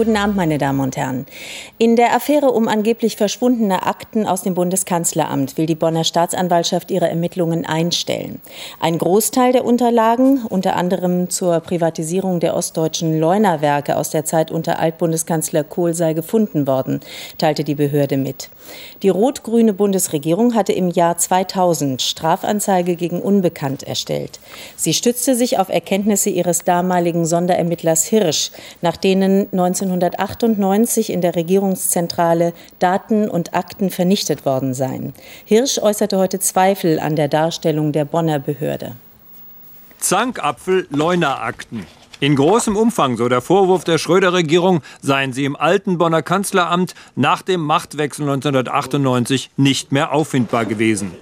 [0.00, 1.26] Guten Abend, meine Damen und Herren.
[1.76, 7.06] In der Affäre um angeblich verschwundene Akten aus dem Bundeskanzleramt will die Bonner Staatsanwaltschaft ihre
[7.06, 8.40] Ermittlungen einstellen.
[8.80, 14.78] Ein Großteil der Unterlagen, unter anderem zur Privatisierung der ostdeutschen Leunawerke aus der Zeit unter
[14.78, 17.00] Altbundeskanzler Kohl, sei gefunden worden,
[17.36, 18.48] teilte die Behörde mit.
[19.02, 24.40] Die rot-grüne Bundesregierung hatte im Jahr 2000 Strafanzeige gegen Unbekannt erstellt.
[24.76, 31.34] Sie stützte sich auf Erkenntnisse ihres damaligen Sonderermittlers Hirsch, nach denen 19 1998 in der
[31.34, 35.14] Regierungszentrale Daten und Akten vernichtet worden seien.
[35.44, 38.96] Hirsch äußerte heute Zweifel an der Darstellung der Bonner Behörde.
[39.98, 41.86] Zankapfel Leuna-Akten.
[42.20, 47.40] In großem Umfang, so der Vorwurf der Schröder-Regierung, seien sie im alten Bonner Kanzleramt nach
[47.40, 51.12] dem Machtwechsel 1998 nicht mehr auffindbar gewesen.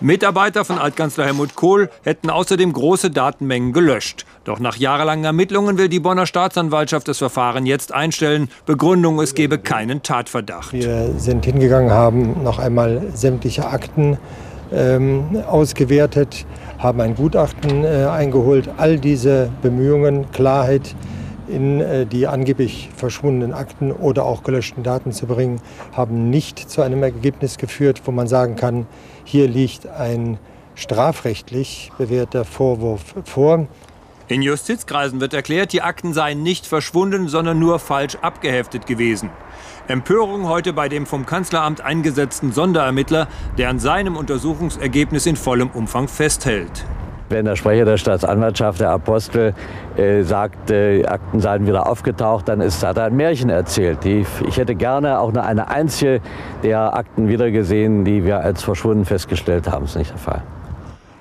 [0.00, 4.26] Mitarbeiter von Altkanzler Helmut Kohl hätten außerdem große Datenmengen gelöscht.
[4.44, 8.48] Doch nach jahrelangen Ermittlungen will die Bonner Staatsanwaltschaft das Verfahren jetzt einstellen.
[8.66, 10.72] Begründung, es gebe keinen Tatverdacht.
[10.72, 14.18] Wir sind hingegangen, haben noch einmal sämtliche Akten
[14.72, 16.44] ähm, ausgewertet,
[16.78, 18.68] haben ein Gutachten äh, eingeholt.
[18.76, 20.94] All diese Bemühungen, Klarheit
[21.48, 25.60] in äh, die angeblich verschwundenen Akten oder auch gelöschten Daten zu bringen,
[25.92, 28.86] haben nicht zu einem Ergebnis geführt, wo man sagen kann,
[29.24, 30.38] hier liegt ein
[30.74, 33.66] strafrechtlich bewährter Vorwurf vor.
[34.26, 39.28] In Justizkreisen wird erklärt, die Akten seien nicht verschwunden, sondern nur falsch abgeheftet gewesen.
[39.86, 43.28] Empörung heute bei dem vom Kanzleramt eingesetzten Sonderermittler,
[43.58, 46.86] der an seinem Untersuchungsergebnis in vollem Umfang festhält.
[47.28, 49.54] Wenn der Sprecher der Staatsanwaltschaft, der Apostel,
[49.96, 54.04] äh, sagt, äh, Akten seien wieder aufgetaucht, dann ist, hat er ein Märchen erzählt.
[54.04, 56.20] Die, ich hätte gerne auch nur eine einzige
[56.62, 59.82] der Akten wiedergesehen, die wir als verschwunden festgestellt haben.
[59.82, 60.42] Das ist nicht der Fall.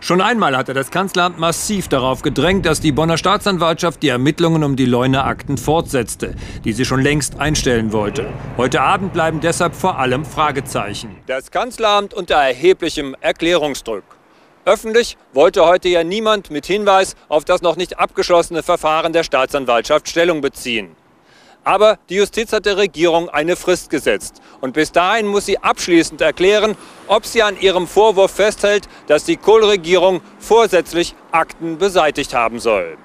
[0.04, 4.76] Schon einmal hatte das Kanzleramt massiv darauf gedrängt, dass die Bonner Staatsanwaltschaft die Ermittlungen um
[4.76, 6.36] die Leuner Akten fortsetzte,
[6.66, 8.26] die sie schon längst einstellen wollte.
[8.58, 11.16] Heute Abend bleiben deshalb vor allem Fragezeichen.
[11.28, 14.04] Das Kanzleramt unter erheblichem Erklärungsdruck.
[14.66, 20.08] Öffentlich wollte heute ja niemand mit Hinweis auf das noch nicht abgeschlossene Verfahren der Staatsanwaltschaft
[20.08, 20.96] Stellung beziehen.
[21.66, 24.42] Aber die Justiz hat der Regierung eine Frist gesetzt.
[24.62, 26.76] Und bis dahin muss sie abschließend erklären,
[27.08, 32.98] ob sie an ihrem Vorwurf festhält, dass die Kohl-Regierung vorsätzlich Akten beseitigt haben soll.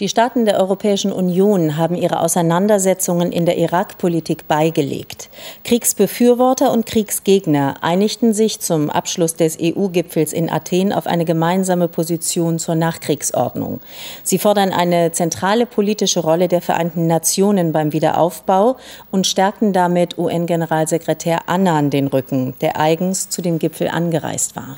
[0.00, 5.28] Die Staaten der Europäischen Union haben ihre Auseinandersetzungen in der Irak-Politik beigelegt.
[5.62, 12.58] Kriegsbefürworter und Kriegsgegner einigten sich zum Abschluss des EU-Gipfels in Athen auf eine gemeinsame Position
[12.58, 13.78] zur Nachkriegsordnung.
[14.24, 18.76] Sie fordern eine zentrale politische Rolle der Vereinten Nationen beim Wiederaufbau
[19.12, 24.76] und stärkten damit UN-Generalsekretär Annan den Rücken, der eigens zu dem Gipfel angereist war.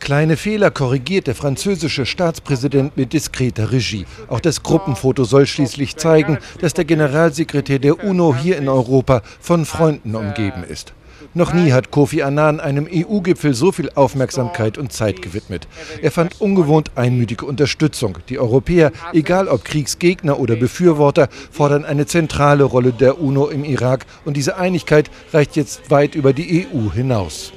[0.00, 4.06] Kleine Fehler korrigiert der französische Staatspräsident mit diskreter Regie.
[4.28, 9.64] Auch das Gruppenfoto soll schließlich zeigen, dass der Generalsekretär der UNO hier in Europa von
[9.64, 10.92] Freunden umgeben ist.
[11.32, 15.66] Noch nie hat Kofi Annan einem EU-Gipfel so viel Aufmerksamkeit und Zeit gewidmet.
[16.02, 18.18] Er fand ungewohnt einmütige Unterstützung.
[18.28, 24.06] Die Europäer, egal ob Kriegsgegner oder Befürworter, fordern eine zentrale Rolle der UNO im Irak.
[24.24, 27.52] Und diese Einigkeit reicht jetzt weit über die EU hinaus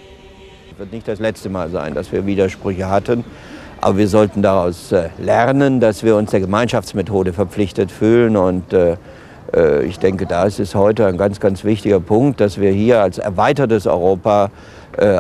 [0.78, 3.24] wird nicht das letzte Mal sein, dass wir Widersprüche hatten.
[3.82, 8.38] Aber wir sollten daraus äh, lernen, dass wir uns der Gemeinschaftsmethode verpflichtet fühlen.
[8.38, 8.96] Und äh,
[9.56, 13.02] äh, ich denke, da ist es heute ein ganz, ganz wichtiger Punkt, dass wir hier
[13.02, 14.52] als erweitertes Europa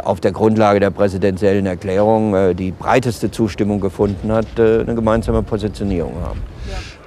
[0.06, 6.41] auf der Grundlage der präsidentiellen Erklärung, die breiteste Zustimmung gefunden hat, eine gemeinsame Positionierung haben.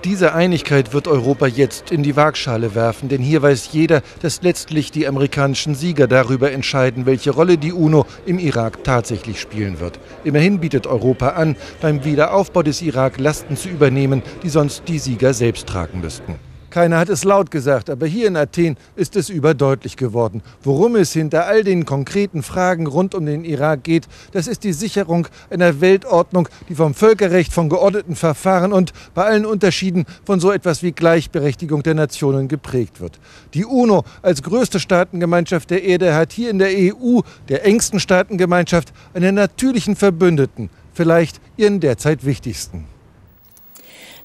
[0.05, 4.91] Diese Einigkeit wird Europa jetzt in die Waagschale werfen, denn hier weiß jeder, dass letztlich
[4.91, 10.01] die amerikanischen Sieger darüber entscheiden, welche Rolle die UNO im Irak tatsächlich spielen wird.
[10.25, 15.35] Immerhin bietet Europa an, beim Wiederaufbau des Irak Lasten zu übernehmen, die sonst die Sieger
[15.35, 16.50] selbst tragen müssten.
[16.71, 20.41] Keiner hat es laut gesagt, aber hier in Athen ist es überdeutlich geworden.
[20.63, 24.73] Worum es hinter all den konkreten Fragen rund um den Irak geht, das ist die
[24.73, 30.53] Sicherung einer Weltordnung, die vom Völkerrecht, von geordneten Verfahren und bei allen Unterschieden von so
[30.53, 33.19] etwas wie Gleichberechtigung der Nationen geprägt wird.
[33.55, 38.93] Die UNO als größte Staatengemeinschaft der Erde hat hier in der EU, der engsten Staatengemeinschaft,
[39.13, 42.87] einen natürlichen Verbündeten, vielleicht ihren derzeit wichtigsten.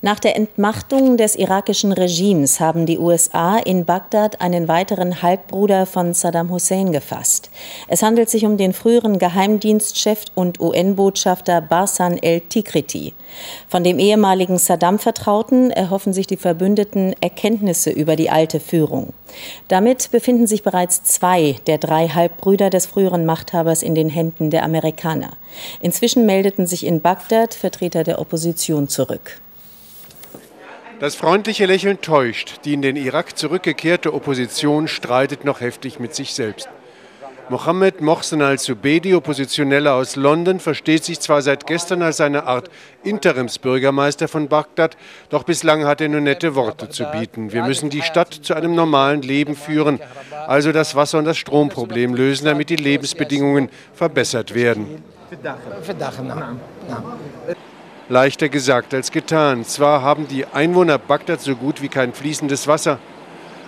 [0.06, 6.14] Nach der Entmachtung des irakischen Regimes haben die USA in Bagdad einen weiteren Halbbruder von
[6.14, 7.50] Saddam Hussein gefasst.
[7.88, 13.16] Es handelt sich um den früheren Geheimdienstchef und UN-Botschafter Barsan el-Tikriti.
[13.68, 19.12] Von dem ehemaligen Saddam-Vertrauten erhoffen sich die Verbündeten Erkenntnisse über die alte Führung.
[19.70, 24.66] Damit befinden sich bereits zwei der drei Halbbrüder des früheren Machthabers in den Händen der
[24.66, 25.32] Amerikaner.
[25.82, 29.42] Inzwischen meldeten sich in Bagdad Vertreter der Opposition zurück.
[31.00, 32.62] Das freundliche Lächeln täuscht.
[32.64, 36.70] Die in den Irak zurückgekehrte Opposition streitet noch heftig mit sich selbst.
[37.48, 42.72] Mohammed Mohsen al-Subedi, Oppositioneller aus London, versteht sich zwar seit gestern als eine Art
[43.04, 44.98] Interimsbürgermeister von Bagdad,
[45.30, 47.52] doch bislang hat er nur nette Worte zu bieten.
[47.52, 50.00] Wir müssen die Stadt zu einem normalen Leben führen,
[50.48, 55.04] also das Wasser- und das Stromproblem lösen, damit die Lebensbedingungen verbessert werden.
[58.08, 59.66] Leichter gesagt als getan.
[59.66, 63.00] Zwar haben die Einwohner Bagdad so gut wie kein fließendes Wasser.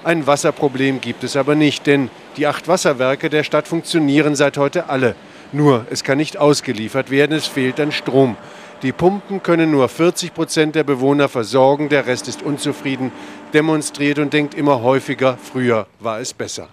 [0.04, 4.90] Ein Wasserproblem gibt es aber nicht, denn die acht Wasserwerke der Stadt funktionieren seit heute
[4.90, 5.16] alle.
[5.52, 8.38] Nur, es kann nicht ausgeliefert werden, es fehlt an Strom.
[8.84, 13.12] Die Pumpen können nur 40 Prozent der Bewohner versorgen, der Rest ist unzufrieden,
[13.54, 16.70] demonstriert und denkt immer häufiger, früher war es besser.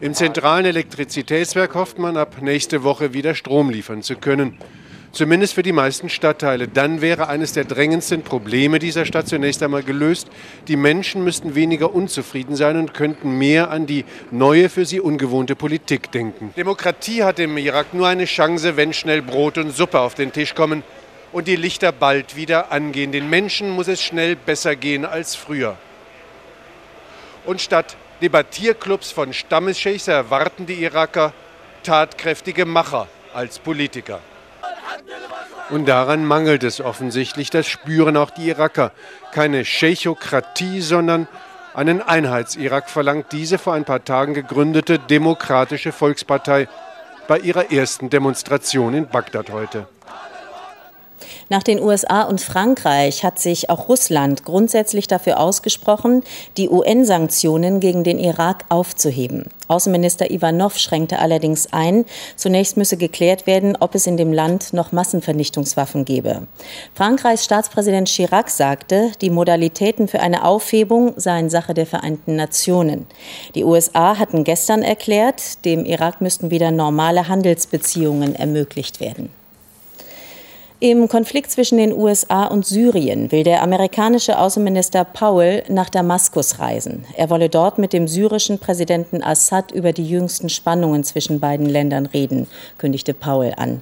[0.00, 4.58] Im zentralen Elektrizitätswerk hofft man ab nächste Woche wieder Strom liefern zu können.
[5.18, 6.68] Zumindest für die meisten Stadtteile.
[6.68, 10.28] Dann wäre eines der drängendsten Probleme dieser Stadt zunächst einmal gelöst.
[10.68, 15.56] Die Menschen müssten weniger unzufrieden sein und könnten mehr an die neue, für sie ungewohnte
[15.56, 16.54] Politik denken.
[16.56, 20.54] Demokratie hat im Irak nur eine Chance, wenn schnell Brot und Suppe auf den Tisch
[20.54, 20.84] kommen
[21.32, 23.10] und die Lichter bald wieder angehen.
[23.10, 25.76] Den Menschen muss es schnell besser gehen als früher.
[27.44, 31.32] Und statt Debattierclubs von Stammesscheichs erwarten die Iraker
[31.82, 34.20] tatkräftige Macher als Politiker.
[35.70, 38.92] Und daran mangelt es offensichtlich, das spüren auch die Iraker.
[39.32, 41.28] Keine Scheichokratie, sondern
[41.74, 46.68] einen Einheits-Irak verlangt diese vor ein paar Tagen gegründete Demokratische Volkspartei
[47.28, 49.86] bei ihrer ersten Demonstration in Bagdad heute.
[51.50, 56.22] Nach den USA und Frankreich hat sich auch Russland grundsätzlich dafür ausgesprochen,
[56.58, 59.46] die UN-Sanktionen gegen den Irak aufzuheben.
[59.66, 62.04] Außenminister Ivanov schränkte allerdings ein,
[62.36, 66.42] zunächst müsse geklärt werden, ob es in dem Land noch Massenvernichtungswaffen gebe.
[66.94, 73.06] Frankreichs Staatspräsident Chirac sagte, die Modalitäten für eine Aufhebung seien Sache der Vereinten Nationen.
[73.54, 79.37] Die USA hatten gestern erklärt, dem Irak müssten wieder normale Handelsbeziehungen ermöglicht werden.
[80.80, 87.04] Im Konflikt zwischen den USA und Syrien will der amerikanische Außenminister Powell nach Damaskus reisen.
[87.16, 92.06] Er wolle dort mit dem syrischen Präsidenten Assad über die jüngsten Spannungen zwischen beiden Ländern
[92.06, 92.46] reden,
[92.78, 93.80] kündigte Powell an.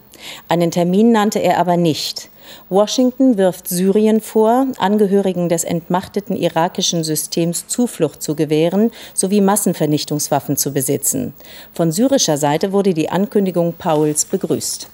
[0.48, 2.30] Einen Termin nannte er aber nicht.
[2.70, 10.72] Washington wirft Syrien vor, Angehörigen des entmachteten irakischen Systems Zuflucht zu gewähren sowie Massenvernichtungswaffen zu
[10.72, 11.34] besitzen.
[11.74, 14.88] Von syrischer Seite wurde die Ankündigung Powells begrüßt.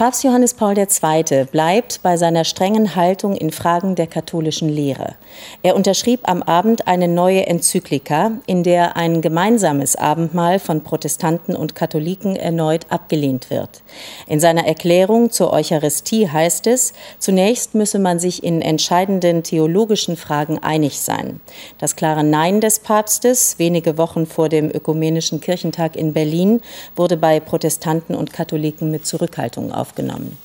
[0.00, 1.44] Papst Johannes Paul II.
[1.52, 5.16] bleibt bei seiner strengen Haltung in Fragen der katholischen Lehre.
[5.62, 11.74] Er unterschrieb am Abend eine neue Enzyklika, in der ein gemeinsames Abendmahl von Protestanten und
[11.74, 13.82] Katholiken erneut abgelehnt wird.
[14.26, 20.58] In seiner Erklärung zur Eucharistie heißt es, zunächst müsse man sich in entscheidenden theologischen Fragen
[20.60, 21.40] einig sein.
[21.76, 26.62] Das klare Nein des Papstes, wenige Wochen vor dem Ökumenischen Kirchentag in Berlin,
[26.96, 30.38] wurde bei Protestanten und Katholiken mit Zurückhaltung auf aufgenommen.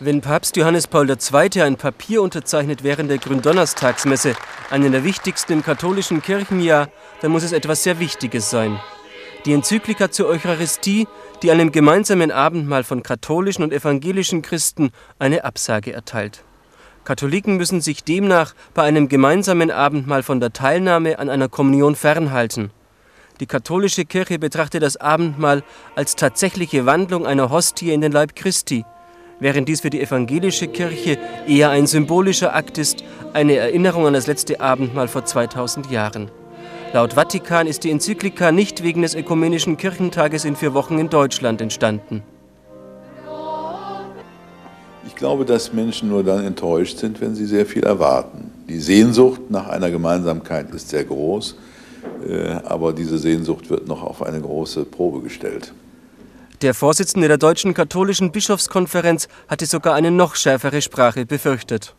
[0.00, 1.62] Wenn Papst Johannes Paul II.
[1.62, 4.34] ein Papier unterzeichnet während der Gründonnerstagsmesse,
[4.70, 6.88] einer der wichtigsten im katholischen Kirchenjahr,
[7.20, 8.78] dann muss es etwas sehr Wichtiges sein.
[9.44, 11.08] Die Enzyklika zur Eucharistie,
[11.42, 16.44] die einem gemeinsamen Abendmahl von katholischen und evangelischen Christen eine Absage erteilt.
[17.04, 22.70] Katholiken müssen sich demnach bei einem gemeinsamen Abendmahl von der Teilnahme an einer Kommunion fernhalten.
[23.40, 25.62] Die katholische Kirche betrachtet das Abendmahl
[25.94, 28.84] als tatsächliche Wandlung einer Hostie in den Leib Christi,
[29.38, 33.04] während dies für die evangelische Kirche eher ein symbolischer Akt ist,
[33.34, 36.32] eine Erinnerung an das letzte Abendmahl vor 2000 Jahren.
[36.92, 41.60] Laut Vatikan ist die Enzyklika nicht wegen des Ökumenischen Kirchentages in vier Wochen in Deutschland
[41.60, 42.24] entstanden.
[45.06, 48.50] Ich glaube, dass Menschen nur dann enttäuscht sind, wenn sie sehr viel erwarten.
[48.68, 51.56] Die Sehnsucht nach einer Gemeinsamkeit ist sehr groß.
[52.26, 55.72] Äh, aber diese Sehnsucht wird noch auf eine große Probe gestellt.
[56.62, 61.94] Der Vorsitzende der Deutschen Katholischen Bischofskonferenz hatte sogar eine noch schärfere Sprache befürchtet.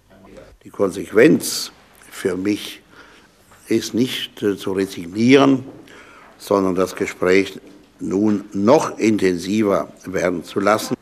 [0.65, 1.71] Die Konsequenz
[2.11, 2.81] für mich
[3.67, 5.63] ist nicht äh, zu resignieren,
[6.37, 7.59] sondern das Gespräch
[7.99, 10.98] nun noch intensiver werden zu lassen.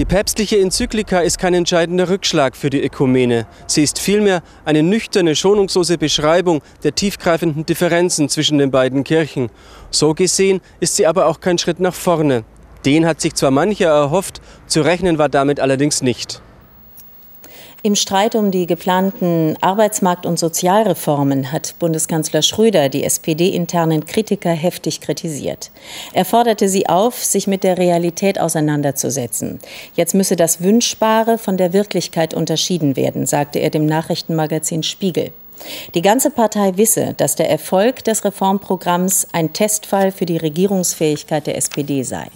[0.00, 3.46] Die päpstliche Enzyklika ist kein entscheidender Rückschlag für die Ökumene.
[3.66, 9.50] Sie ist vielmehr eine nüchterne, schonungslose Beschreibung der tiefgreifenden Differenzen zwischen den beiden Kirchen.
[9.90, 12.44] So gesehen ist sie aber auch kein Schritt nach vorne.
[12.86, 16.40] Den hat sich zwar mancher erhofft, zu rechnen war damit allerdings nicht.
[17.82, 25.00] Im Streit um die geplanten Arbeitsmarkt- und Sozialreformen hat Bundeskanzler Schröder die SPD-internen Kritiker heftig
[25.00, 25.70] kritisiert.
[26.12, 29.60] Er forderte sie auf, sich mit der Realität auseinanderzusetzen.
[29.94, 35.32] Jetzt müsse das Wünschbare von der Wirklichkeit unterschieden werden, sagte er dem Nachrichtenmagazin Spiegel.
[35.94, 41.56] Die ganze Partei wisse, dass der Erfolg des Reformprogramms ein Testfall für die Regierungsfähigkeit der
[41.56, 42.26] SPD sei.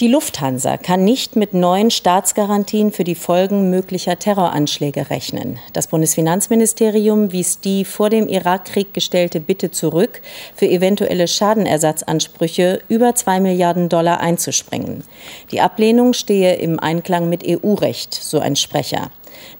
[0.00, 5.58] Die Lufthansa kann nicht mit neuen Staatsgarantien für die Folgen möglicher Terroranschläge rechnen.
[5.74, 10.22] Das Bundesfinanzministerium wies die vor dem Irakkrieg gestellte Bitte zurück,
[10.56, 15.04] für eventuelle Schadenersatzansprüche über zwei Milliarden Dollar einzuspringen.
[15.50, 19.10] Die Ablehnung stehe im Einklang mit EU-Recht, so ein Sprecher.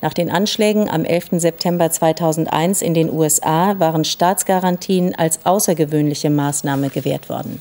[0.00, 1.32] Nach den Anschlägen am 11.
[1.32, 7.60] September 2001 in den USA waren Staatsgarantien als außergewöhnliche Maßnahme gewährt worden.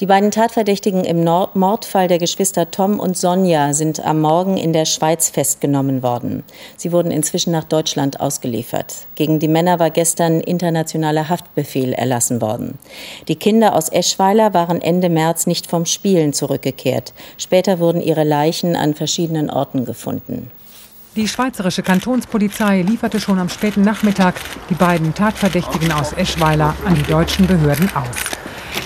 [0.00, 4.86] Die beiden Tatverdächtigen im Mordfall der Geschwister Tom und Sonja sind am Morgen in der
[4.86, 6.42] Schweiz festgenommen worden.
[6.76, 8.92] Sie wurden inzwischen nach Deutschland ausgeliefert.
[9.14, 12.76] Gegen die Männer war gestern internationaler Haftbefehl erlassen worden.
[13.28, 17.12] Die Kinder aus Eschweiler waren Ende März nicht vom Spielen zurückgekehrt.
[17.38, 20.50] Später wurden ihre Leichen an verschiedenen Orten gefunden.
[21.14, 24.34] Die schweizerische Kantonspolizei lieferte schon am späten Nachmittag
[24.68, 28.43] die beiden Tatverdächtigen aus Eschweiler an die deutschen Behörden aus.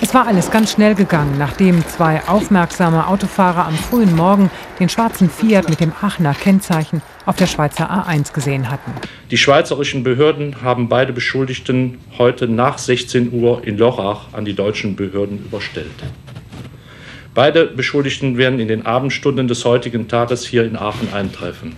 [0.09, 4.49] Es war alles ganz schnell gegangen, nachdem zwei aufmerksame Autofahrer am frühen Morgen
[4.79, 8.91] den schwarzen Fiat mit dem Aachener Kennzeichen auf der Schweizer A1 gesehen hatten.
[9.29, 14.95] Die schweizerischen Behörden haben beide Beschuldigten heute nach 16 Uhr in Lorach an die deutschen
[14.95, 15.91] Behörden überstellt.
[17.35, 21.75] Beide Beschuldigten werden in den Abendstunden des heutigen Tages hier in Aachen eintreffen.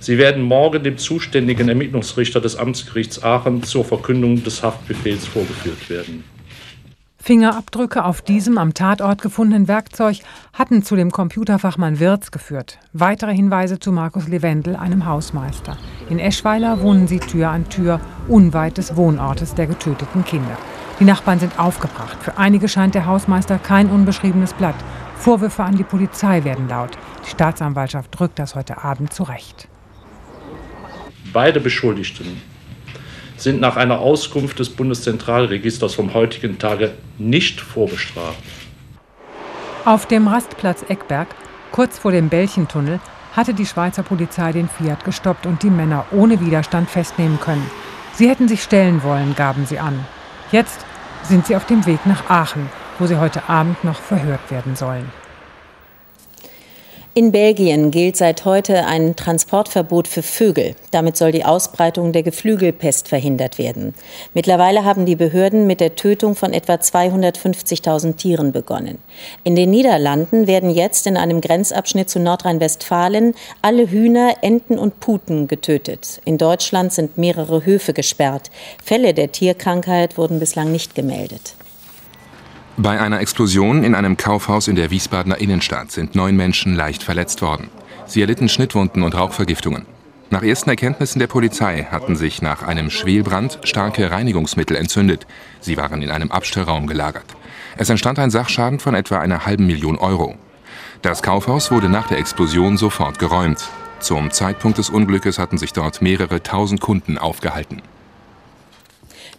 [0.00, 6.24] Sie werden morgen dem zuständigen Ermittlungsrichter des Amtsgerichts Aachen zur Verkündung des Haftbefehls vorgeführt werden.
[7.22, 10.18] Fingerabdrücke auf diesem am Tatort gefundenen Werkzeug
[10.52, 12.80] hatten zu dem Computerfachmann Wirz geführt.
[12.92, 15.78] Weitere Hinweise zu Markus Levendel, einem Hausmeister.
[16.10, 20.58] In Eschweiler wohnen sie Tür an Tür, unweit des Wohnortes der getöteten Kinder.
[20.98, 22.16] Die Nachbarn sind aufgebracht.
[22.20, 24.74] Für einige scheint der Hausmeister kein unbeschriebenes Blatt.
[25.16, 26.98] Vorwürfe an die Polizei werden laut.
[27.24, 29.68] Die Staatsanwaltschaft drückt das heute Abend zurecht.
[31.32, 32.42] Beide Beschuldigten
[33.42, 38.42] sind nach einer Auskunft des Bundeszentralregisters vom heutigen Tage nicht vorbestraft.
[39.84, 41.28] Auf dem Rastplatz Eckberg,
[41.72, 43.00] kurz vor dem Bällchentunnel,
[43.34, 47.68] hatte die Schweizer Polizei den Fiat gestoppt und die Männer ohne Widerstand festnehmen können.
[48.14, 50.04] Sie hätten sich stellen wollen, gaben sie an.
[50.50, 50.84] Jetzt
[51.22, 52.68] sind sie auf dem Weg nach Aachen,
[52.98, 55.10] wo sie heute Abend noch verhört werden sollen.
[57.14, 60.74] In Belgien gilt seit heute ein Transportverbot für Vögel.
[60.92, 63.92] Damit soll die Ausbreitung der Geflügelpest verhindert werden.
[64.32, 68.96] Mittlerweile haben die Behörden mit der Tötung von etwa 250.000 Tieren begonnen.
[69.44, 75.48] In den Niederlanden werden jetzt in einem Grenzabschnitt zu Nordrhein-Westfalen alle Hühner, Enten und Puten
[75.48, 76.22] getötet.
[76.24, 78.50] In Deutschland sind mehrere Höfe gesperrt.
[78.82, 81.56] Fälle der Tierkrankheit wurden bislang nicht gemeldet.
[82.78, 87.42] Bei einer Explosion in einem Kaufhaus in der Wiesbadener Innenstadt sind neun Menschen leicht verletzt
[87.42, 87.68] worden.
[88.06, 89.84] Sie erlitten Schnittwunden und Rauchvergiftungen.
[90.30, 95.26] Nach ersten Erkenntnissen der Polizei hatten sich nach einem Schwelbrand starke Reinigungsmittel entzündet.
[95.60, 97.26] Sie waren in einem Abstellraum gelagert.
[97.76, 100.36] Es entstand ein Sachschaden von etwa einer halben Million Euro.
[101.02, 103.68] Das Kaufhaus wurde nach der Explosion sofort geräumt.
[104.00, 107.82] Zum Zeitpunkt des Unglückes hatten sich dort mehrere tausend Kunden aufgehalten.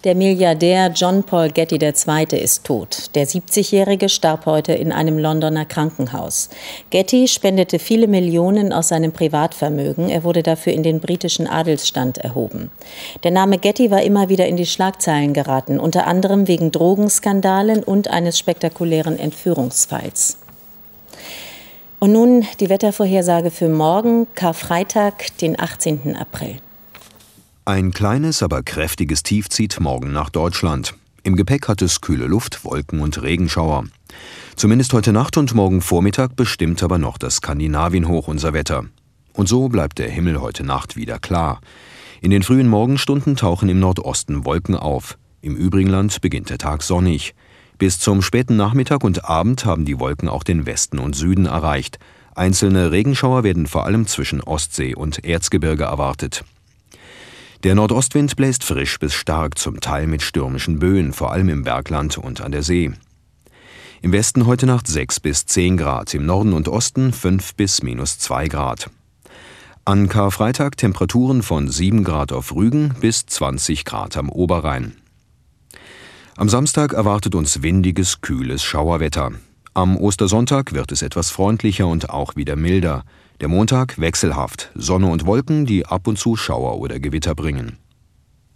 [0.03, 2.37] Der Milliardär John Paul Getty II.
[2.37, 3.15] ist tot.
[3.15, 6.49] Der 70-Jährige starb heute in einem Londoner Krankenhaus.
[6.89, 10.09] Getty spendete viele Millionen aus seinem Privatvermögen.
[10.09, 12.69] Er wurde dafür in den britischen Adelsstand erhoben.
[13.23, 18.09] Der Name Getty war immer wieder in die Schlagzeilen geraten, unter anderem wegen Drogenskandalen und
[18.09, 20.37] eines spektakulären Entführungsfalls.
[22.01, 26.17] Und nun die Wettervorhersage für morgen, Karfreitag, den 18.
[26.17, 26.57] April.
[27.65, 30.95] Ein kleines, aber kräftiges Tief zieht morgen nach Deutschland.
[31.23, 33.85] Im Gepäck hat es kühle Luft, Wolken und Regenschauer.
[34.57, 38.83] Zumindest heute Nacht und morgen Vormittag bestimmt aber noch das Skandinavienhoch unser Wetter.
[39.31, 41.61] Und so bleibt der Himmel heute Nacht wieder klar.
[42.19, 45.17] In den frühen Morgenstunden tauchen im Nordosten Wolken auf.
[45.39, 47.33] Im übrigen Land beginnt der Tag sonnig.
[47.77, 51.97] Bis zum späten Nachmittag und Abend haben die Wolken auch den Westen und Süden erreicht.
[52.35, 56.43] Einzelne Regenschauer werden vor allem zwischen Ostsee und Erzgebirge erwartet.
[57.63, 62.17] Der Nordostwind bläst frisch bis stark, zum Teil mit stürmischen Böen, vor allem im Bergland
[62.17, 62.91] und an der See.
[64.01, 68.19] Im Westen heute Nacht 6 bis 10 Grad, im Norden und Osten 5 bis minus
[68.19, 68.89] 2 Grad.
[69.85, 74.97] An Karfreitag Temperaturen von 7 Grad auf Rügen bis 20 Grad am Oberrhein.
[76.35, 79.31] Am Samstag erwartet uns windiges, kühles Schauerwetter.
[79.73, 83.05] Am Ostersonntag wird es etwas freundlicher und auch wieder milder.
[83.41, 87.77] Der Montag wechselhaft, Sonne und Wolken, die ab und zu Schauer oder Gewitter bringen.